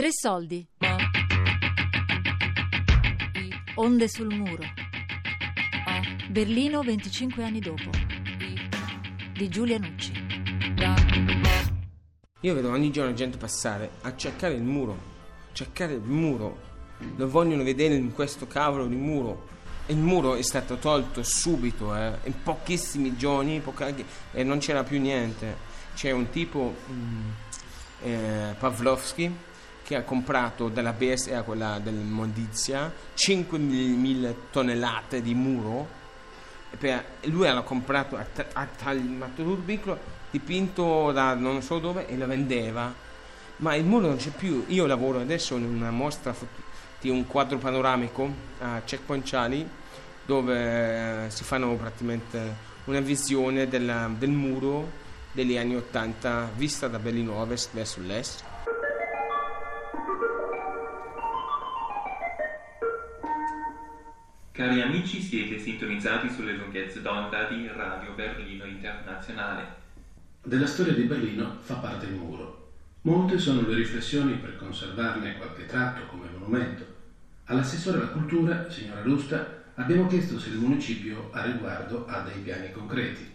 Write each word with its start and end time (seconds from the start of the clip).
Tre 0.00 0.08
soldi. 0.12 0.66
Onde 3.74 4.08
sul 4.08 4.34
muro. 4.34 4.62
Berlino 6.30 6.80
25 6.80 7.44
anni 7.44 7.60
dopo. 7.60 7.90
Di 9.34 9.48
Giulia 9.50 9.76
Nucci. 9.76 10.12
Io 12.40 12.54
vedo 12.54 12.70
ogni 12.70 12.90
giorno 12.90 13.12
gente 13.12 13.36
passare 13.36 13.90
a 14.00 14.16
cercare 14.16 14.54
il 14.54 14.62
muro, 14.62 14.98
cercare 15.52 15.92
il 15.92 16.00
muro. 16.00 16.58
Lo 17.16 17.28
vogliono 17.28 17.62
vedere 17.62 17.92
in 17.92 18.14
questo 18.14 18.46
cavolo 18.46 18.86
di 18.86 18.96
muro. 18.96 19.48
Il 19.88 19.98
muro 19.98 20.34
è 20.34 20.42
stato 20.42 20.76
tolto 20.76 21.22
subito, 21.22 21.94
eh, 21.94 22.16
in 22.24 22.42
pochissimi 22.42 23.18
giorni, 23.18 23.62
e 24.32 24.44
non 24.44 24.60
c'era 24.60 24.82
più 24.82 24.98
niente. 24.98 25.68
C'è 25.94 26.10
un 26.10 26.30
tipo, 26.30 26.74
mm, 26.90 27.30
eh, 28.04 28.54
Pavlovsky, 28.58 29.48
che 29.90 29.96
ha 29.96 30.02
comprato 30.02 30.68
dalla 30.68 30.92
BSA, 30.92 31.42
quella 31.42 31.80
del 31.82 31.94
Mondizia, 31.94 32.92
5.000 33.16 34.34
tonnellate 34.52 35.20
di 35.20 35.34
muro. 35.34 35.84
Per- 36.78 37.04
lui 37.22 37.48
l'ha 37.48 37.60
comprato 37.62 38.16
a, 38.16 38.24
a 38.52 38.68
piccolo, 39.64 39.98
dipinto 40.30 41.10
da 41.10 41.34
non 41.34 41.60
so 41.60 41.80
dove 41.80 42.06
e 42.06 42.16
lo 42.16 42.28
vendeva. 42.28 42.94
Ma 43.56 43.74
il 43.74 43.84
muro 43.84 44.06
non 44.06 44.16
c'è 44.16 44.30
più. 44.30 44.64
Io 44.68 44.86
lavoro 44.86 45.18
adesso 45.18 45.56
in 45.56 45.64
una 45.64 45.90
mostra 45.90 46.32
di 47.00 47.10
un 47.10 47.26
quadro 47.26 47.58
panoramico 47.58 48.32
a 48.60 48.82
Checkpoint 48.84 49.28
Charlie 49.28 49.68
dove 50.24 51.24
eh, 51.26 51.30
si 51.30 51.42
fanno 51.42 51.74
praticamente 51.74 52.54
una 52.84 53.00
visione 53.00 53.66
della- 53.66 54.08
del 54.16 54.30
muro 54.30 54.88
degli 55.32 55.56
anni 55.56 55.74
80 55.74 56.50
vista 56.54 56.86
da 56.86 57.00
Berlino 57.00 57.34
Ovest 57.40 57.70
verso 57.72 58.00
l'est. 58.02 58.44
Cari 64.70 64.82
amici, 64.82 65.20
siete 65.20 65.58
sintonizzati 65.58 66.30
sulle 66.30 66.52
lunghezze 66.52 67.02
d'onda 67.02 67.48
di 67.48 67.66
Radio 67.74 68.12
Berlino 68.12 68.64
Internazionale. 68.64 69.66
Della 70.44 70.68
storia 70.68 70.92
di 70.92 71.02
Berlino 71.02 71.56
fa 71.60 71.74
parte 71.74 72.06
il 72.06 72.12
muro. 72.12 72.70
Molte 73.00 73.40
sono 73.40 73.66
le 73.66 73.74
riflessioni 73.74 74.34
per 74.34 74.56
conservarne 74.56 75.38
qualche 75.38 75.66
tratto 75.66 76.06
come 76.06 76.28
monumento. 76.28 76.86
All'assessore 77.46 77.98
alla 77.98 78.10
cultura, 78.10 78.70
signora 78.70 79.02
Lusta, 79.02 79.64
abbiamo 79.74 80.06
chiesto 80.06 80.38
se 80.38 80.50
il 80.50 80.58
municipio 80.58 81.30
a 81.32 81.42
riguardo 81.42 82.06
ha 82.06 82.20
dei 82.20 82.40
piani 82.40 82.70
concreti. 82.70 83.28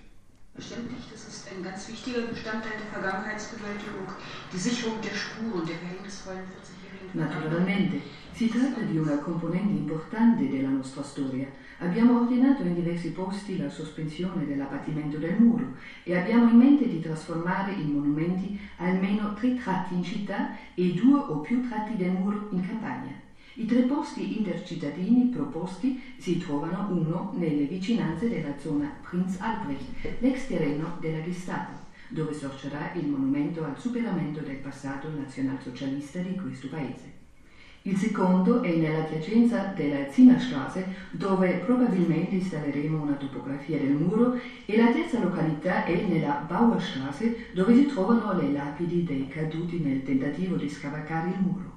Bestimmt 0.55 0.89
nicht. 0.89 1.11
Das 1.11 1.27
ist 1.27 1.49
ein 1.51 1.61
ganz 1.61 1.85
wichtiger 1.89 2.21
Bestandteil 2.27 2.77
der 2.77 2.87
Vergangenheitsbewältigung, 2.93 4.07
die 4.53 4.57
Sicherung 4.57 5.01
der 5.01 5.13
Spuren 5.13 5.65
der 5.65 5.75
verhängnisvollen 5.75 6.47
40-jährigen 6.47 6.84
Naturalmente, 7.11 8.01
si 8.31 8.49
tratta 8.49 8.81
di 8.81 8.97
una 8.97 9.17
componente 9.19 9.71
importante 9.71 10.49
della 10.49 10.67
nostra 10.67 11.01
storia. 11.03 11.47
Abbiamo 11.79 12.19
ordinato 12.19 12.63
in 12.63 12.73
diversi 12.73 13.11
posti 13.11 13.57
la 13.57 13.69
sospensione 13.69 14.45
dell'abbattimento 14.45 15.17
del 15.17 15.35
muro 15.39 15.75
e 16.03 16.17
abbiamo 16.17 16.49
in 16.49 16.57
mente 16.57 16.87
di 16.87 16.99
trasformare 16.99 17.71
in 17.73 17.91
monumenti 17.91 18.59
almeno 18.77 19.33
tre 19.33 19.55
tratti 19.55 19.93
in 19.93 20.03
città 20.03 20.51
e 20.73 20.91
due 20.93 21.19
o 21.19 21.39
più 21.39 21.67
tratti 21.67 21.95
del 21.95 22.11
muro 22.11 22.49
in 22.51 22.67
campagna. 22.67 23.23
I 23.57 23.65
tre 23.65 23.83
posti 23.83 24.37
intercittadini 24.37 25.27
proposti 25.27 26.01
si 26.17 26.37
trovano 26.37 26.89
uno 26.91 27.31
nelle 27.37 27.63
vicinanze 27.63 28.27
della 28.27 28.53
zona 28.59 28.91
Prinz 29.01 29.39
Albrecht, 29.39 30.19
l'ex 30.19 30.47
terreno 30.47 30.97
della 30.99 31.23
Gestapo, 31.23 31.84
dove 32.09 32.33
sorgerà 32.33 32.93
il 32.93 33.07
monumento 33.07 33.63
al 33.63 33.77
superamento 33.77 34.39
del 34.41 34.57
passato 34.57 35.09
nazionalsocialista 35.09 36.19
di 36.19 36.35
questo 36.35 36.67
paese. 36.67 37.13
Il 37.83 37.97
secondo 37.97 38.63
è 38.63 38.75
nell'adiacenza 38.75 39.71
della 39.75 40.09
Zimmerstraße, 40.09 40.87
dove 41.11 41.61
probabilmente 41.63 42.33
installeremo 42.33 42.99
una 42.99 43.13
topografia 43.13 43.77
del 43.77 43.91
muro, 43.91 44.39
e 44.65 44.75
la 44.75 44.91
terza 44.91 45.19
località 45.19 45.83
è 45.83 46.03
nella 46.03 46.43
Bauerstraße, 46.47 47.51
dove 47.53 47.75
si 47.75 47.85
trovano 47.85 48.33
le 48.33 48.51
lapidi 48.51 49.03
dei 49.03 49.27
caduti 49.27 49.79
nel 49.79 50.01
tentativo 50.01 50.55
di 50.55 50.67
scavalcare 50.67 51.29
il 51.29 51.39
muro. 51.39 51.73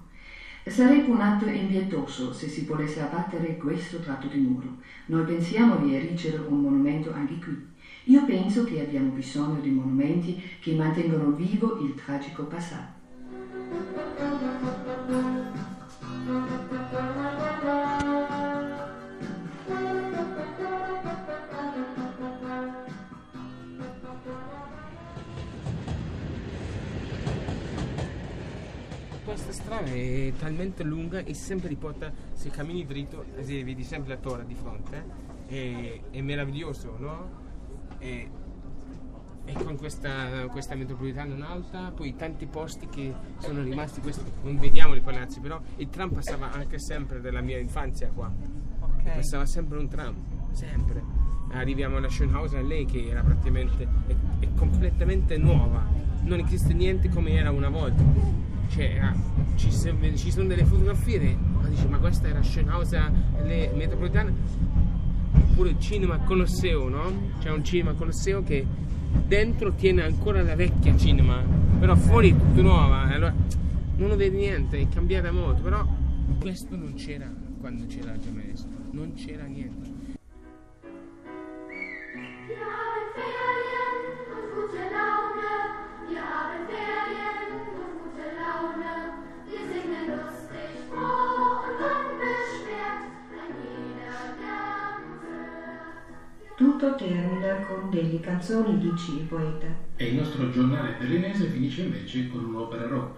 Sarebbe 0.65 1.11
un 1.11 1.21
atto 1.21 1.47
impietoso 1.47 2.33
se 2.33 2.49
si 2.49 2.65
volesse 2.65 3.01
abbattere 3.01 3.57
questo 3.57 4.01
tratto 4.01 4.29
di 4.29 4.39
muro. 4.39 4.77
Noi 5.07 5.25
pensiamo 5.25 5.77
di 5.77 5.95
erigere 5.95 6.39
un 6.39 6.61
monumento 6.61 7.13
anche 7.13 7.39
qui. 7.39 7.67
Io 8.09 8.25
penso 8.25 8.65
che 8.65 8.81
abbiamo 8.81 9.11
bisogno 9.11 9.61
di 9.61 9.69
monumenti 9.69 10.43
che 10.61 10.73
mantengono 10.73 11.31
vivo 11.33 11.79
il 11.81 11.93
tragico 11.93 12.45
passato. 12.45 12.97
Questa 29.23 29.53
strada 29.53 29.85
è 29.85 30.33
talmente 30.39 30.83
lunga 30.83 31.19
e 31.19 31.35
sempre 31.35 31.69
riporta, 31.69 32.11
se 32.33 32.49
cammini 32.49 32.87
dritto, 32.87 33.27
se 33.43 33.63
vedi 33.63 33.85
sempre 33.85 34.15
la 34.15 34.19
torre 34.19 34.47
di 34.47 34.55
fronte, 34.55 35.05
è, 35.47 36.01
è 36.09 36.21
meraviglioso, 36.23 36.97
no? 36.99 37.48
E, 37.99 38.31
e 39.45 39.53
con 39.65 39.77
questa, 39.79 40.47
questa 40.51 40.75
metropolitana 40.75 41.35
in 41.35 41.43
alta, 41.43 41.91
poi 41.91 42.15
tanti 42.17 42.47
posti 42.47 42.87
che 42.89 43.15
sono 43.39 43.63
rimasti, 43.63 44.01
questi, 44.01 44.23
non 44.43 44.59
vediamo 44.59 44.95
i 44.95 45.01
palazzi, 45.01 45.41
però 45.41 45.59
il 45.77 45.89
tram 45.89 46.11
passava 46.11 46.53
anche 46.53 46.79
sempre 46.79 47.21
della 47.21 47.41
mia 47.41 47.59
infanzia 47.59 48.09
qua. 48.09 48.31
Passava 49.03 49.47
sempre 49.47 49.79
un 49.79 49.89
tram, 49.89 50.15
sempre. 50.53 51.03
Arriviamo 51.51 51.97
alla 51.97 52.09
Schönhauser 52.09 52.63
lei 52.63 52.85
che 52.85 53.09
era 53.09 53.23
praticamente, 53.23 53.89
è, 54.07 54.15
è 54.41 54.49
completamente 54.55 55.39
nuova, 55.39 55.83
non 56.23 56.41
esiste 56.41 56.75
niente 56.75 57.09
come 57.09 57.33
era 57.33 57.51
una 57.51 57.71
volta. 57.71 58.03
Cioè, 58.69 58.99
ah, 58.99 59.15
ci, 59.55 59.71
sono 59.73 60.47
delle 60.47 60.67
fotografie, 60.67 61.35
ma 61.35 61.67
dici, 61.69 61.89
ma 61.89 61.99
questa 61.99 62.29
era 62.29 62.43
Schönhauser 62.43 63.11
le 63.45 63.73
metropolitana? 63.75 64.31
Oppure 65.59 65.75
il 65.75 65.81
cinema 65.81 66.19
Colosseo, 66.19 66.89
no? 66.89 67.33
C'è 67.41 67.51
un 67.51 67.65
cinema 67.65 67.93
Colosseo 67.95 68.45
che 68.45 68.65
dentro 69.27 69.73
tiene 69.73 70.05
ancora 70.05 70.41
la 70.41 70.55
vecchia 70.55 70.97
cinema, 70.97 71.43
però 71.81 71.97
fuori 71.97 72.31
è 72.31 72.37
tutto 72.37 72.63
nuova. 72.63 73.01
Allora 73.01 73.35
non 73.97 74.17
vedi 74.17 74.37
niente, 74.37 74.79
è 74.79 74.89
cambiata 74.89 75.33
molto, 75.33 75.61
però 75.61 75.85
questo 76.39 76.77
non 76.77 76.95
c'era 76.95 77.29
quando 77.59 77.87
c'era 77.87 78.13
il 78.13 78.21
Gemesso, 78.21 78.69
non 78.93 79.15
c'era 79.15 79.47
niente. 79.47 79.97
Wir 84.71 85.18
Tutto 96.79 96.95
termina 96.95 97.59
con 97.67 97.91
delle 97.91 98.21
canzoni, 98.21 98.79
dice 98.79 99.11
il 99.11 99.25
poeta. 99.25 99.67
E 99.97 100.11
il 100.11 100.15
nostro 100.15 100.49
giornale 100.49 100.95
berlinese 100.97 101.49
finisce 101.49 101.83
invece 101.83 102.29
con 102.29 102.45
un'opera 102.45 102.87
rock. 102.87 103.17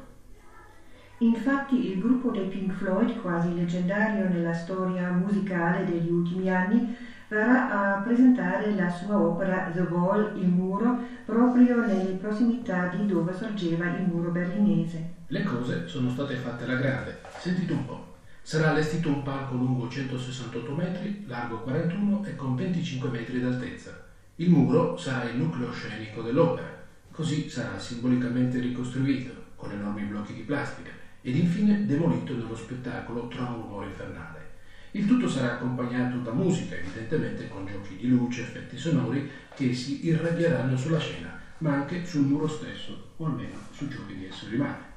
Infatti 1.19 1.91
il 1.91 1.99
gruppo 1.99 2.31
dei 2.31 2.47
Pink 2.47 2.73
Floyd, 2.73 3.21
quasi 3.21 3.55
leggendario 3.55 4.25
nella 4.25 4.55
storia 4.55 5.11
musicale 5.11 5.85
degli 5.85 6.09
ultimi 6.09 6.49
anni, 6.49 6.97
verrà 7.29 7.99
a 7.99 7.99
presentare 7.99 8.73
la 8.73 8.89
sua 8.89 9.19
opera 9.19 9.69
The 9.71 9.81
Wall, 9.81 10.31
il 10.37 10.49
muro, 10.49 10.99
proprio 11.27 11.85
nelle 11.85 12.15
prossimità 12.15 12.87
di 12.87 13.05
dove 13.05 13.35
sorgeva 13.35 13.89
il 13.89 14.01
muro 14.01 14.31
berlinese. 14.31 15.05
Le 15.27 15.43
cose 15.43 15.87
sono 15.87 16.09
state 16.09 16.35
fatte 16.37 16.65
alla 16.65 16.77
grande. 16.77 17.19
Sentite 17.37 17.75
un 17.75 17.85
po'. 17.85 18.20
Sarà 18.43 18.71
allestito 18.71 19.09
un 19.09 19.23
palco 19.23 19.55
lungo 19.55 19.89
168 19.89 20.75
metri, 20.75 21.25
largo 21.27 21.61
41 21.61 22.25
e 22.25 22.37
con 22.37 22.57
25 22.57 23.09
metri 23.11 23.41
d'altezza. 23.41 24.09
Il 24.37 24.51
muro 24.51 24.97
sarà 24.97 25.29
il 25.29 25.37
nucleo 25.37 25.71
scenico 25.71 26.23
dell'opera, 26.23 26.83
così 27.13 27.49
sarà 27.49 27.79
simbolicamente 27.79 28.59
ricostruito 28.59 29.33
con 29.57 29.71
enormi 29.71 30.03
blocchi 30.05 30.33
di 30.33 30.41
plastica 30.41 30.91
ed 31.21 31.37
infine 31.37 31.85
demolito 31.85 32.35
nello 32.35 32.57
spettacolo 32.57 33.29
Trongo 33.29 33.85
infernale. 33.85 34.49
Il 34.93 35.07
tutto 35.07 35.29
sarà 35.29 35.53
accompagnato 35.53 36.19
da 36.19 36.33
musica, 36.33 36.75
evidentemente 36.75 37.47
con 37.49 37.67
giochi 37.67 37.97
di 37.97 38.09
luce, 38.09 38.41
effetti 38.41 38.77
sonori 38.77 39.31
che 39.55 39.73
si 39.75 40.07
irradieranno 40.07 40.77
sulla 40.77 40.99
scena, 40.99 41.39
ma 41.59 41.75
anche 41.75 42.05
sul 42.05 42.23
muro 42.23 42.49
stesso, 42.49 43.13
o 43.17 43.27
almeno 43.27 43.57
su 43.71 43.87
giochi 43.87 44.17
di 44.17 44.27
esso 44.27 44.49
rimane. 44.49 44.90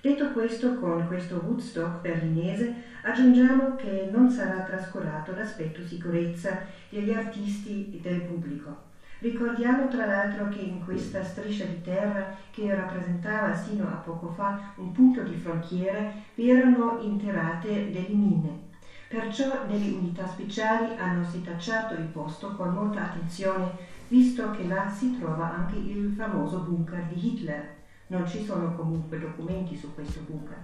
Detto 0.00 0.30
questo, 0.30 0.76
con 0.76 1.08
questo 1.08 1.42
Woodstock 1.44 2.02
berlinese 2.02 2.72
aggiungiamo 3.02 3.74
che 3.74 4.08
non 4.12 4.30
sarà 4.30 4.60
trascurato 4.60 5.34
l'aspetto 5.34 5.84
sicurezza 5.84 6.60
degli 6.88 7.12
artisti 7.12 7.90
e 7.92 8.00
del 8.00 8.20
pubblico. 8.20 8.86
Ricordiamo 9.18 9.88
tra 9.88 10.06
l'altro 10.06 10.48
che 10.50 10.60
in 10.60 10.84
questa 10.84 11.24
striscia 11.24 11.64
di 11.64 11.82
terra 11.82 12.36
che 12.52 12.72
rappresentava 12.72 13.52
sino 13.52 13.88
a 13.88 13.96
poco 13.96 14.28
fa 14.28 14.72
un 14.76 14.92
punto 14.92 15.22
di 15.22 15.34
frontiera 15.34 16.12
vi 16.36 16.48
erano 16.48 17.00
interrate 17.00 17.90
delle 17.90 18.14
mine. 18.14 18.66
Perciò 19.08 19.66
delle 19.66 19.90
unità 19.90 20.28
speciali 20.28 20.96
hanno 20.96 21.24
setacciato 21.24 21.94
il 21.94 22.06
posto 22.06 22.54
con 22.54 22.72
molta 22.72 23.02
attenzione, 23.02 23.72
visto 24.06 24.52
che 24.52 24.64
là 24.68 24.88
si 24.88 25.18
trova 25.18 25.56
anche 25.56 25.76
il 25.76 26.14
famoso 26.16 26.60
bunker 26.60 27.02
di 27.06 27.26
Hitler. 27.26 27.77
Non 28.10 28.26
ci 28.26 28.42
sono 28.42 28.74
comunque 28.74 29.18
documenti 29.18 29.76
su 29.76 29.92
questo 29.92 30.20
bunker. 30.20 30.62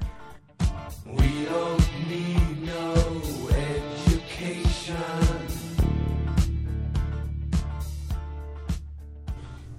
We 1.05 1.47
don't 1.47 1.89
need 2.09 2.63
no 2.63 2.95
education. 3.51 4.97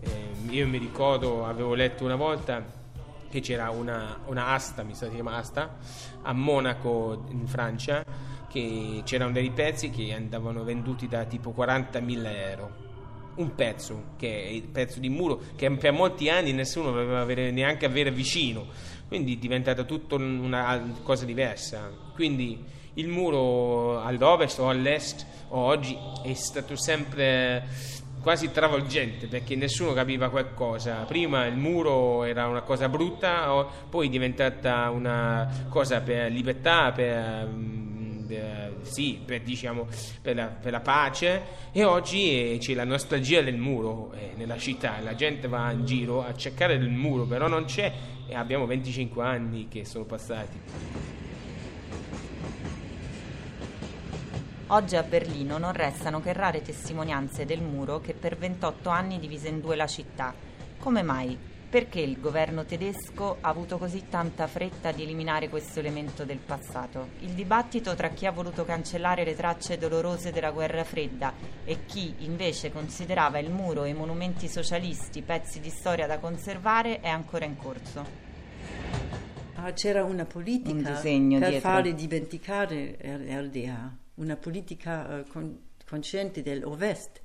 Eh, 0.01 0.31
io 0.47 0.67
mi 0.67 0.77
ricordo, 0.77 1.43
avevo 1.47 1.73
letto 1.73 2.05
una 2.05 2.15
volta 2.15 2.63
che 3.29 3.39
c'era 3.39 3.71
una, 3.71 4.19
una 4.27 4.49
asta, 4.49 4.83
mi 4.83 4.93
sa 4.93 5.07
si 5.07 5.15
chiama 5.15 5.37
asta, 5.37 5.77
a 6.21 6.33
Monaco 6.33 7.25
in 7.29 7.47
Francia, 7.47 8.05
che 8.47 9.01
c'erano 9.03 9.31
dei 9.31 9.49
pezzi 9.49 9.89
che 9.89 10.13
andavano 10.13 10.63
venduti 10.63 11.07
da 11.07 11.25
tipo 11.25 11.51
40.000 11.57 12.25
euro. 12.25 12.84
Un 13.35 13.53
pezzo, 13.55 14.03
che 14.17 14.43
è 14.43 14.47
il 14.47 14.63
pezzo 14.63 14.99
di 14.99 15.09
muro, 15.09 15.41
che 15.55 15.69
per 15.71 15.91
molti 15.91 16.29
anni 16.29 16.53
nessuno 16.53 16.91
voleva 16.91 17.19
avere, 17.19 17.51
neanche 17.51 17.85
avere 17.85 18.11
vicino, 18.11 18.65
quindi 19.07 19.35
è 19.35 19.37
diventata 19.37 19.83
tutta 19.83 20.15
una 20.15 20.93
cosa 21.03 21.25
diversa. 21.25 21.91
Quindi 22.13 22.63
il 22.93 23.07
muro 23.07 24.01
all'ovest 24.01 24.59
o 24.59 24.69
all'est 24.69 25.25
o 25.49 25.59
oggi 25.59 25.97
è 26.23 26.33
stato 26.33 26.75
sempre 26.75 27.67
quasi 28.25 28.49
travolgente 28.49 29.27
perché 29.27 29.55
nessuno 29.55 29.93
capiva 29.93 30.29
qualcosa. 30.29 31.03
Prima 31.03 31.45
il 31.45 31.55
muro 31.55 32.23
era 32.23 32.47
una 32.47 32.61
cosa 32.61 32.89
brutta, 32.89 33.67
poi 33.87 34.07
è 34.07 34.09
diventata 34.09 34.89
una 34.89 35.67
cosa 35.69 36.01
per 36.01 36.31
libertà, 36.31 36.91
per, 36.91 37.47
mm, 37.47 38.25
per- 38.25 38.74
sì, 38.85 39.19
per, 39.23 39.41
diciamo, 39.41 39.87
per, 40.21 40.35
la, 40.35 40.45
per 40.45 40.71
la 40.71 40.79
pace 40.79 41.41
e 41.71 41.83
oggi 41.83 42.53
eh, 42.53 42.57
c'è 42.59 42.73
la 42.73 42.85
nostalgia 42.85 43.41
del 43.41 43.57
muro 43.57 44.13
eh, 44.13 44.31
nella 44.35 44.57
città. 44.57 44.99
La 45.01 45.15
gente 45.15 45.47
va 45.47 45.71
in 45.71 45.85
giro 45.85 46.23
a 46.23 46.33
cercare 46.35 46.75
il 46.75 46.89
muro, 46.89 47.25
però 47.25 47.47
non 47.47 47.65
c'è 47.65 47.91
e 48.27 48.35
abbiamo 48.35 48.65
25 48.65 49.23
anni 49.23 49.67
che 49.67 49.85
sono 49.85 50.05
passati. 50.05 50.59
Oggi 54.67 54.95
a 54.95 55.03
Berlino 55.03 55.59
non 55.59 55.73
restano 55.73 56.21
che 56.21 56.33
rare 56.33 56.63
testimonianze 56.63 57.45
del 57.45 57.61
muro 57.61 58.01
che 58.01 58.13
per 58.13 58.35
28 58.35 58.89
anni 58.89 59.19
divise 59.19 59.47
in 59.47 59.61
due 59.61 59.75
la 59.75 59.85
città. 59.85 60.33
Come 60.79 61.03
mai? 61.03 61.54
Perché 61.69 61.99
il 61.99 62.21
governo 62.21 62.63
tedesco 62.63 63.37
ha 63.41 63.49
avuto 63.49 63.77
così 63.77 64.05
tanta 64.07 64.47
fretta 64.47 64.91
di 64.93 65.03
eliminare 65.03 65.49
questo 65.49 65.79
elemento 65.79 66.23
del 66.23 66.37
passato? 66.37 67.09
Il 67.19 67.31
dibattito 67.31 67.95
tra 67.95 68.09
chi 68.09 68.25
ha 68.25 68.31
voluto 68.31 68.63
cancellare 68.63 69.25
le 69.25 69.35
tracce 69.35 69.77
dolorose 69.77 70.31
della 70.31 70.51
guerra 70.51 70.85
fredda 70.85 71.33
e 71.65 71.85
chi 71.85 72.13
invece 72.19 72.71
considerava 72.71 73.39
il 73.39 73.49
muro 73.51 73.83
e 73.83 73.89
i 73.89 73.93
monumenti 73.93 74.47
socialisti 74.47 75.21
pezzi 75.21 75.59
di 75.59 75.69
storia 75.69 76.07
da 76.07 76.19
conservare 76.19 77.01
è 77.01 77.09
ancora 77.09 77.43
in 77.43 77.57
corso. 77.57 78.05
Ah, 79.55 79.73
c'era 79.73 80.03
una 80.05 80.25
politica 80.25 80.71
Un 80.73 80.83
per 81.39 81.49
dietro. 81.49 81.59
fare 81.59 81.93
dimenticare 81.93 82.97
RDA, 83.01 83.97
una 84.15 84.35
politica 84.37 85.19
eh, 85.19 85.27
con- 85.27 85.59
consciente 85.87 86.41
dell'Ovest 86.41 87.21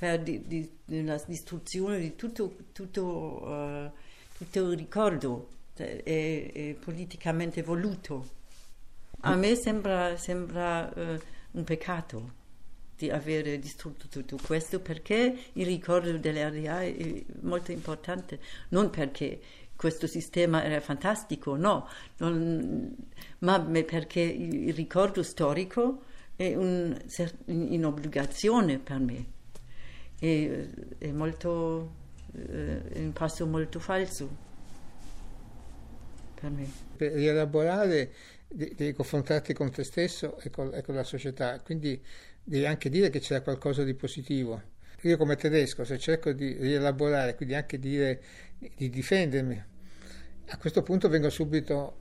per 0.00 0.22
di, 0.22 0.46
di- 0.46 0.70
una 0.98 1.22
distruzione 1.26 1.98
di 1.98 2.16
tutto, 2.16 2.56
tutto, 2.72 3.42
eh, 3.46 3.90
tutto 4.38 4.70
il 4.70 4.78
ricordo 4.78 5.48
eh, 5.76 6.00
e, 6.02 6.50
e 6.54 6.76
politicamente 6.82 7.62
voluto. 7.62 8.26
A 9.20 9.36
me 9.36 9.54
sembra, 9.56 10.16
sembra 10.16 10.90
eh, 10.94 11.20
un 11.50 11.64
peccato 11.64 12.32
di 12.96 13.10
aver 13.10 13.58
distrutto 13.58 14.06
tutto 14.08 14.38
questo 14.42 14.80
perché 14.80 15.36
il 15.52 15.66
ricordo 15.66 16.16
dell'RDA 16.16 16.80
è 16.82 17.22
molto 17.42 17.70
importante, 17.70 18.40
non 18.70 18.88
perché 18.88 19.38
questo 19.76 20.06
sistema 20.06 20.64
era 20.64 20.80
fantastico, 20.80 21.56
no, 21.56 21.86
non- 22.16 22.96
ma 23.40 23.60
perché 23.60 24.20
il 24.20 24.72
ricordo 24.72 25.22
storico 25.22 26.04
è 26.36 26.54
un, 26.54 26.98
cer- 27.06 27.36
in 27.48 27.74
in 27.74 27.84
obbligazione 27.84 28.78
per 28.78 28.98
me. 28.98 29.38
È, 30.20 30.68
è 30.98 31.10
molto, 31.12 31.94
eh, 32.34 32.88
è 32.92 32.98
un 33.00 33.12
passo 33.12 33.46
molto 33.46 33.80
falso 33.80 34.28
per 36.34 36.50
me. 36.50 36.72
per 36.96 37.12
rielaborare 37.12 38.12
de- 38.48 38.72
devi 38.76 38.92
confrontarti 38.92 39.52
con 39.54 39.70
te 39.70 39.84
stesso 39.84 40.38
e 40.40 40.50
con, 40.50 40.70
e 40.74 40.82
con 40.82 40.94
la 40.94 41.04
società, 41.04 41.60
quindi 41.60 42.02
devi 42.42 42.66
anche 42.66 42.88
dire 42.90 43.10
che 43.10 43.20
c'era 43.20 43.42
qualcosa 43.42 43.84
di 43.84 43.94
positivo. 43.94 44.62
Io 45.02 45.16
come 45.16 45.36
tedesco, 45.36 45.84
se 45.84 45.98
cerco 45.98 46.32
di 46.32 46.52
rielaborare, 46.54 47.34
quindi 47.34 47.54
anche 47.54 47.78
dire 47.78 48.22
di 48.76 48.90
difendermi, 48.90 49.64
a 50.48 50.56
questo 50.58 50.82
punto 50.82 51.08
vengo 51.08 51.30
subito 51.30 52.00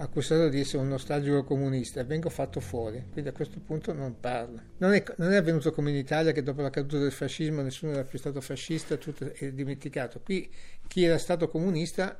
accusato 0.00 0.48
di 0.48 0.60
essere 0.60 0.82
un 0.82 0.88
nostalgico 0.88 1.44
comunista 1.44 2.02
vengo 2.04 2.30
fatto 2.30 2.60
fuori, 2.60 3.04
quindi 3.12 3.30
a 3.30 3.32
questo 3.32 3.60
punto 3.60 3.92
non 3.92 4.18
parlo. 4.18 4.60
Non 4.78 4.92
è, 4.94 5.04
non 5.16 5.32
è 5.32 5.36
avvenuto 5.36 5.72
come 5.72 5.90
in 5.90 5.96
Italia 5.96 6.32
che 6.32 6.42
dopo 6.42 6.62
la 6.62 6.70
caduta 6.70 6.98
del 6.98 7.12
fascismo 7.12 7.60
nessuno 7.60 7.92
era 7.92 8.04
più 8.04 8.18
stato 8.18 8.40
fascista, 8.40 8.96
tutto 8.96 9.30
è 9.32 9.52
dimenticato. 9.52 10.20
Qui 10.20 10.50
chi 10.86 11.04
era 11.04 11.18
stato 11.18 11.48
comunista 11.48 12.18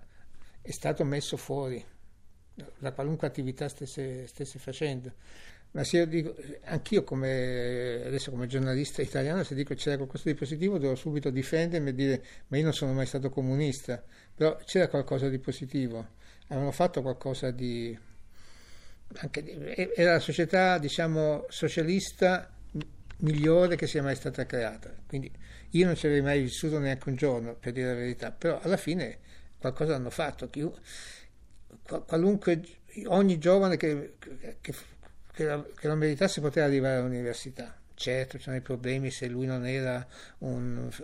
è 0.60 0.70
stato 0.70 1.04
messo 1.04 1.36
fuori 1.36 1.82
da 2.78 2.92
qualunque 2.92 3.26
attività 3.26 3.68
stesse, 3.68 4.26
stesse 4.26 4.58
facendo. 4.58 5.14
Ma 5.72 5.84
se 5.84 5.98
io 5.98 6.06
dico, 6.06 6.34
anch'io 6.64 7.04
come, 7.04 8.02
adesso 8.04 8.30
come 8.30 8.46
giornalista 8.46 9.00
italiano, 9.02 9.42
se 9.44 9.54
dico 9.54 9.72
c'era 9.74 9.96
qualcosa 9.96 10.24
di 10.28 10.34
positivo, 10.34 10.78
devo 10.78 10.96
subito 10.96 11.30
difendermi 11.30 11.90
e 11.90 11.94
dire 11.94 12.24
ma 12.48 12.58
io 12.58 12.64
non 12.64 12.72
sono 12.74 12.92
mai 12.92 13.06
stato 13.06 13.30
comunista, 13.30 14.02
però 14.34 14.56
c'era 14.64 14.88
qualcosa 14.88 15.28
di 15.28 15.38
positivo, 15.38 16.18
avevano 16.50 16.72
fatto 16.72 17.02
qualcosa 17.02 17.50
di... 17.50 17.98
Di 17.98 17.98
era 19.96 20.12
la 20.12 20.18
società, 20.20 20.78
diciamo, 20.78 21.46
socialista 21.48 22.48
migliore 23.18 23.76
che 23.76 23.86
sia 23.86 24.02
mai 24.02 24.14
stata 24.14 24.46
creata. 24.46 24.92
Quindi 25.06 25.30
io 25.70 25.86
non 25.86 25.96
ci 25.96 26.06
avrei 26.06 26.22
mai 26.22 26.40
vissuto 26.42 26.78
neanche 26.78 27.08
un 27.08 27.16
giorno, 27.16 27.54
per 27.54 27.72
dire 27.72 27.88
la 27.88 27.94
verità, 27.94 28.30
però 28.30 28.60
alla 28.60 28.76
fine 28.76 29.18
qualcosa 29.58 29.96
hanno 29.96 30.10
fatto. 30.10 30.48
Qualunque, 32.06 32.60
ogni 33.06 33.38
giovane 33.38 33.76
che, 33.76 34.14
che, 34.60 34.74
che, 35.32 35.44
la- 35.44 35.64
che 35.74 35.88
lo 35.88 35.94
meritasse 35.96 36.40
poteva 36.40 36.66
arrivare 36.66 36.96
all'università. 36.98 37.76
Certo, 37.94 38.38
c'erano 38.38 38.56
i 38.58 38.60
problemi 38.62 39.10
se 39.10 39.26
lui 39.28 39.46
non 39.46 39.66
era 39.66 40.06
un, 40.38 40.88
eh, 40.90 41.02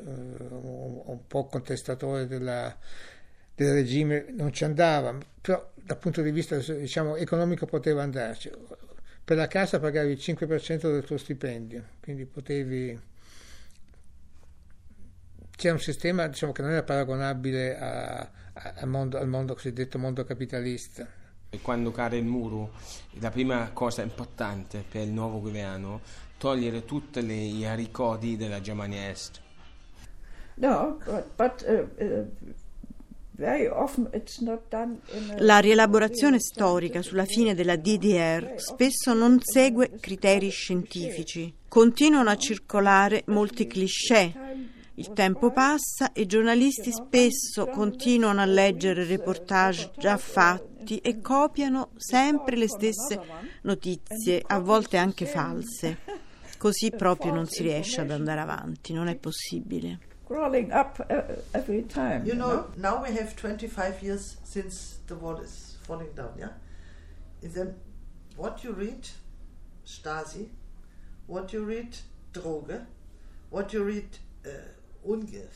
un- 0.54 1.02
un 1.04 1.26
po' 1.26 1.46
contestatore 1.46 2.26
della- 2.26 2.74
del 3.56 3.72
regime, 3.72 4.26
non 4.30 4.52
ci 4.52 4.64
andava, 4.64 5.16
però 5.40 5.72
dal 5.74 5.98
punto 5.98 6.22
di 6.22 6.30
vista 6.30 6.56
diciamo, 6.56 7.16
economico 7.16 7.66
poteva 7.66 8.02
andarci. 8.02 8.50
Per 9.24 9.36
la 9.36 9.48
casa 9.48 9.80
pagavi 9.80 10.12
il 10.12 10.18
5% 10.20 10.92
del 10.92 11.04
tuo 11.04 11.16
stipendio, 11.16 11.84
quindi 12.00 12.26
potevi 12.26 12.96
c'era 15.56 15.72
un 15.74 15.80
sistema 15.80 16.26
diciamo, 16.28 16.52
che 16.52 16.62
non 16.62 16.70
era 16.72 16.82
paragonabile 16.82 17.78
a- 17.78 18.18
a- 18.52 18.74
al, 18.76 18.88
mondo, 18.88 19.18
al 19.18 19.26
mondo 19.26 19.54
cosiddetto 19.54 19.98
mondo 19.98 20.22
capitalista. 20.24 21.08
E 21.48 21.60
quando 21.60 21.90
cade 21.92 22.18
il 22.18 22.24
muro, 22.26 22.72
la 23.20 23.30
prima 23.30 23.70
cosa 23.72 24.02
importante 24.02 24.84
per 24.86 25.02
il 25.02 25.12
nuovo 25.12 25.40
governo 25.40 26.00
togliere 26.36 26.84
tutti 26.84 27.20
i 27.24 27.66
ricordi 27.74 28.36
della 28.36 28.60
Germania 28.60 29.08
Est. 29.08 29.40
No, 30.56 30.98
but, 31.04 31.24
but 31.36 31.64
uh, 31.66 32.02
uh, 32.02 32.54
La 35.38 35.58
rielaborazione 35.58 36.40
storica 36.40 37.02
sulla 37.02 37.26
fine 37.26 37.54
della 37.54 37.76
DDR 37.76 38.54
spesso 38.56 39.12
non 39.12 39.40
segue 39.42 39.90
criteri 40.00 40.48
scientifici. 40.48 41.52
Continuano 41.68 42.30
a 42.30 42.36
circolare 42.36 43.24
molti 43.26 43.66
cliché. 43.66 44.32
Il 44.94 45.12
tempo 45.12 45.50
passa 45.50 46.12
e 46.14 46.22
i 46.22 46.26
giornalisti 46.26 46.90
spesso 46.90 47.66
continuano 47.66 48.40
a 48.40 48.46
leggere 48.46 49.04
reportage 49.04 49.90
già 49.98 50.16
fatti 50.16 50.96
e 50.96 51.20
copiano 51.20 51.90
sempre 51.96 52.56
le 52.56 52.68
stesse 52.68 53.20
notizie, 53.62 54.42
a 54.46 54.58
volte 54.60 54.96
anche 54.96 55.26
false. 55.26 55.98
Così 56.56 56.90
proprio 56.96 57.34
non 57.34 57.46
si 57.46 57.62
riesce 57.62 58.00
ad 58.00 58.10
andare 58.10 58.40
avanti, 58.40 58.94
non 58.94 59.08
è 59.08 59.16
possibile. 59.16 60.15
Crawling 60.26 60.72
up 60.72 61.00
uh, 61.08 61.22
every 61.54 61.82
time. 61.82 62.26
You 62.26 62.34
know, 62.34 62.66
now 62.76 63.02
we 63.02 63.14
have 63.14 63.36
25 63.36 64.02
years 64.02 64.36
since 64.44 64.98
the 65.06 65.14
wall 65.14 65.38
is 65.40 65.78
falling 65.86 66.12
down, 66.14 66.32
yeah? 66.38 66.50
And 67.42 67.52
then 67.54 67.74
what 68.36 68.64
you 68.64 68.72
read, 68.72 69.08
Stasi, 69.86 70.48
what 71.26 71.52
you 71.52 71.64
read, 71.64 71.96
Droge, 72.32 72.84
what 73.50 73.72
you 73.72 73.84
read, 73.84 74.18
uh, 74.44 75.08
unge, 75.08 75.48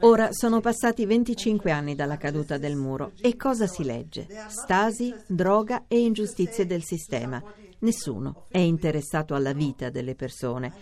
Ora 0.00 0.28
sono 0.32 0.60
passati 0.60 1.04
25 1.04 1.70
anni 1.70 1.94
dalla 1.94 2.16
caduta 2.16 2.56
del 2.56 2.76
muro 2.76 3.12
e 3.20 3.36
cosa 3.36 3.66
si 3.66 3.84
legge? 3.84 4.26
Stasi, 4.48 5.14
droga 5.26 5.84
e 5.86 6.00
ingiustizie 6.00 6.66
del 6.66 6.82
sistema. 6.82 7.42
Nessuno 7.80 8.46
è 8.48 8.58
interessato 8.58 9.34
alla 9.34 9.52
vita 9.52 9.90
delle 9.90 10.14
persone. 10.14 10.72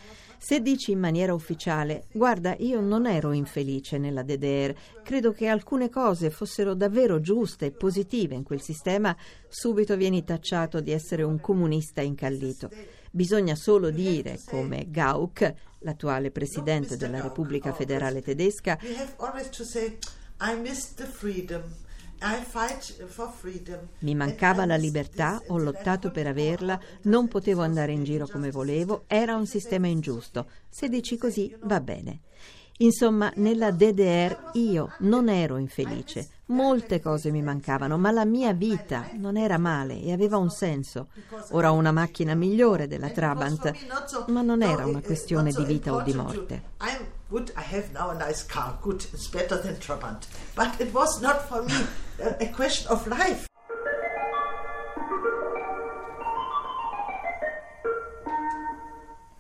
Se 0.45 0.61
dici 0.61 0.91
in 0.91 0.99
maniera 0.99 1.33
ufficiale, 1.33 2.05
guarda, 2.13 2.55
io 2.59 2.83
non 2.83 3.07
ero 3.07 3.33
infelice 3.33 3.97
nella 3.97 4.23
DDR, 4.23 4.75
credo 5.03 5.33
che 5.33 5.47
alcune 5.47 5.89
cose 5.89 6.29
fossero 6.29 6.75
davvero 6.75 7.19
giuste 7.19 7.65
e 7.65 7.71
positive 7.71 8.35
in 8.35 8.43
quel 8.43 8.61
sistema, 8.61 9.17
subito 9.49 9.97
vieni 9.97 10.23
tacciato 10.23 10.83
di 10.83 10.91
essere 10.91 11.23
un 11.23 11.41
comunista 11.41 12.03
incallito. 12.03 12.69
Bisogna 13.11 13.55
solo 13.55 13.89
dire, 13.89 14.39
come 14.45 14.91
Gauck, 14.91 15.55
l'attuale 15.79 16.31
presidente 16.31 16.99
della 16.99 17.23
Repubblica 17.23 17.73
Federale 17.73 18.21
Tedesca, 18.21 18.79
I 20.43 20.61
miss 20.61 20.93
the 20.93 21.07
freedom. 21.07 21.63
Mi 23.99 24.14
mancava 24.14 24.64
la 24.64 24.76
libertà, 24.76 25.43
ho 25.49 25.59
lottato 25.59 26.11
per 26.11 26.26
averla, 26.26 26.81
non 27.02 27.28
potevo 27.28 27.62
andare 27.62 27.93
in 27.93 28.02
giro 28.02 28.26
come 28.26 28.50
volevo, 28.50 29.04
era 29.07 29.37
un 29.37 29.47
sistema 29.47 29.87
ingiusto. 29.87 30.49
Se 30.69 30.88
dici 30.88 31.19
così, 31.19 31.54
va 31.62 31.81
bene. 31.81 32.21
Insomma, 32.78 33.31
nella 33.37 33.71
DDR 33.71 34.50
io 34.54 34.95
non 35.00 35.28
ero 35.28 35.59
infelice, 35.59 36.28
molte 36.47 37.00
cose 37.00 37.31
mi 37.31 37.40
mancavano, 37.40 37.97
ma 37.99 38.11
la 38.11 38.25
mia 38.25 38.52
vita 38.52 39.11
non 39.12 39.37
era 39.37 39.59
male 39.59 40.00
e 40.00 40.12
aveva 40.12 40.38
un 40.38 40.50
senso. 40.50 41.09
Ora 41.50 41.73
ho 41.73 41.76
una 41.76 41.93
macchina 41.93 42.35
migliore 42.35 42.88
della 42.88 43.11
Trabant, 43.11 43.71
ma 44.28 44.43
non 44.43 44.62
era 44.62 44.87
una 44.87 45.00
questione 45.02 45.52
di 45.52 45.64
vita 45.64 45.95
o 45.95 46.02
di 46.02 46.14
morte. 46.14 46.62
Good, 47.31 47.52
I 47.57 47.62
have 47.62 47.90
now 47.93 48.11
a 48.11 48.14
nice 48.14 48.43
car, 48.43 48.78
good, 48.83 49.07
it's 49.12 49.28
better 49.28 49.57
than 49.57 49.76
Trabant. 49.76 50.26
But 50.54 50.78
it 50.78 50.93
was 50.93 51.23
not 51.23 51.49
for 51.49 51.62
me 51.62 51.75
a, 52.21 52.47
question 52.49 52.87
of 52.88 53.07
life. 53.07 53.47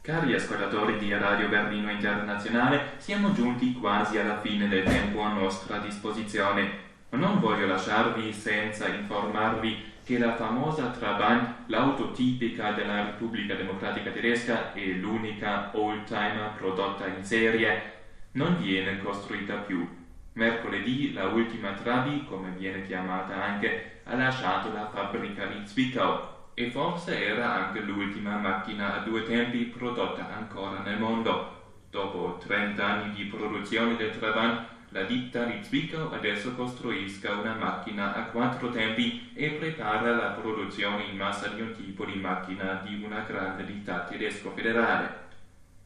Cari 0.00 0.34
ascoltatori 0.34 0.98
di 0.98 1.12
Radio 1.12 1.48
Berlino 1.48 1.90
Internazionale, 1.90 2.94
siamo 2.98 3.32
giunti 3.32 3.74
quasi 3.74 4.18
alla 4.18 4.40
fine 4.40 4.66
del 4.68 4.84
tempo 4.84 5.20
a 5.20 5.32
nostra 5.34 5.78
disposizione. 5.78 6.82
Non 7.10 7.38
voglio 7.38 7.66
lasciarvi 7.66 8.32
senza 8.32 8.88
informarvi 8.88 9.92
che 10.04 10.18
la 10.18 10.36
famosa 10.36 10.90
Trabant, 10.90 11.68
l'auto 11.68 12.12
tipica 12.12 12.72
della 12.72 13.04
Repubblica 13.04 13.54
Democratica 13.54 14.10
Tedesca 14.10 14.74
e 14.74 14.96
l'unica 14.96 15.70
old-timer 15.72 16.52
prodotta 16.56 17.06
in 17.06 17.24
serie, 17.24 17.92
non 18.32 18.58
viene 18.60 19.00
costruita 19.02 19.54
più. 19.56 19.88
Mercoledì 20.34 21.14
la 21.14 21.28
ultima 21.28 21.72
Trabi, 21.72 22.26
come 22.26 22.50
viene 22.50 22.84
chiamata 22.86 23.42
anche, 23.42 24.00
ha 24.04 24.14
lasciato 24.14 24.72
la 24.72 24.90
fabbrica 24.92 25.46
di 25.46 25.66
Zwickau 25.66 26.32
e 26.52 26.70
forse 26.70 27.24
era 27.24 27.66
anche 27.66 27.80
l'ultima 27.80 28.36
macchina 28.36 29.00
a 29.00 29.04
due 29.04 29.22
tempi 29.22 29.64
prodotta 29.64 30.28
ancora 30.36 30.80
nel 30.80 30.98
mondo. 30.98 31.62
Dopo 31.90 32.38
30 32.44 32.84
anni 32.84 33.14
di 33.14 33.24
produzione 33.24 33.96
del 33.96 34.18
Trabant, 34.18 34.66
la 34.94 35.02
ditta 35.02 35.42
di 35.42 35.58
Zwickau 35.64 36.12
adesso 36.12 36.54
costruisca 36.54 37.32
una 37.32 37.56
macchina 37.56 38.14
a 38.14 38.26
quattro 38.26 38.70
tempi 38.70 39.32
e 39.34 39.50
prepara 39.50 40.14
la 40.14 40.30
produzione 40.40 41.06
in 41.06 41.16
massa 41.16 41.48
di 41.48 41.60
un 41.60 41.72
tipo 41.72 42.04
di 42.04 42.14
macchina 42.14 42.80
di 42.84 43.02
una 43.02 43.24
grande 43.26 43.66
ditta 43.66 44.04
tedesco 44.04 44.52
federale. 44.52 45.22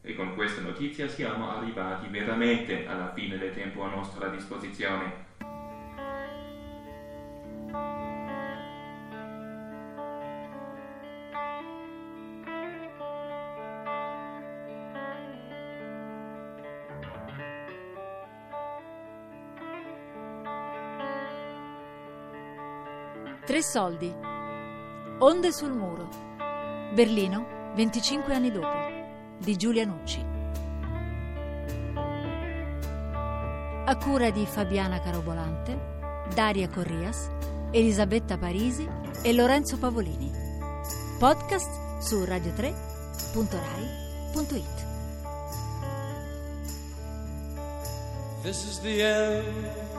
E 0.03 0.13
con 0.13 0.35
questa 0.35 0.61
notizia 0.61 1.07
siamo 1.07 1.57
arrivati 1.57 2.07
veramente 2.07 2.85
alla 2.85 3.11
fine 3.11 3.39
del 3.39 3.51
tempo 3.51 3.83
a 3.83 3.89
nostra 3.89 4.27
disposizione. 4.27 5.28
Tre 23.49 23.63
soldi. 23.63 24.13
Onde 25.17 25.51
sul 25.51 25.73
muro. 25.73 26.07
Berlino, 26.93 27.71
25 27.73 28.35
anni 28.35 28.51
dopo. 28.51 28.77
Di 29.39 29.55
Giulia 29.55 29.85
Nucci. 29.85 30.23
A 33.85 33.97
cura 33.97 34.29
di 34.29 34.45
Fabiana 34.45 34.99
Carobolante, 34.99 36.27
Daria 36.31 36.69
Corrias, 36.69 37.27
Elisabetta 37.71 38.37
Parisi 38.37 38.87
e 39.23 39.33
Lorenzo 39.33 39.79
Pavolini. 39.79 40.31
Podcast 41.17 42.01
su 42.01 42.21
radio3.rai.it. 42.21 44.85
This 48.43 48.63
is 48.65 48.79
the 48.81 49.01
end, 49.01 49.98